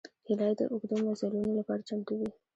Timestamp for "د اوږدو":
0.59-0.95